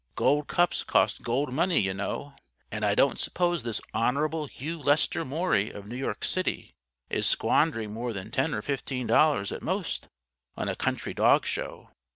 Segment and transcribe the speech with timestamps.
[0.15, 2.33] Gold cups cost gold money, you know.
[2.71, 4.47] And I don't suppose this 'Hon.
[4.47, 6.71] Hugh Lester Maury of New York City'
[7.11, 10.07] is squandering more than ten or fifteen dollars at most
[10.57, 11.91] on a country dog show.